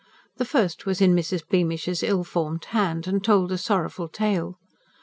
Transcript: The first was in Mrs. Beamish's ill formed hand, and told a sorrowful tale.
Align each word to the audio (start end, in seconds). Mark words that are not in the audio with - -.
The 0.37 0.45
first 0.45 0.87
was 0.87 0.99
in 0.99 1.13
Mrs. 1.15 1.47
Beamish's 1.47 2.01
ill 2.01 2.23
formed 2.23 2.65
hand, 2.65 3.05
and 3.05 3.23
told 3.23 3.51
a 3.51 3.57
sorrowful 3.59 4.07
tale. 4.07 4.57